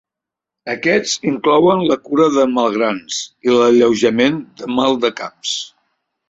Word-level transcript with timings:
Aquests 0.73 1.11
inclouen 1.31 1.83
la 1.91 1.97
cura 2.07 2.25
de 2.37 2.45
malgrans 2.55 3.19
i 3.49 3.53
l'alleujament 3.59 4.41
de 4.63 4.71
mal 4.81 4.99
de 5.05 5.13
caps. 5.23 5.55